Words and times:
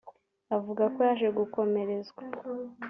Avuga 0.55 0.83
ko 0.93 0.99
yaje 1.07 1.27
gukomerezwa 1.37 2.23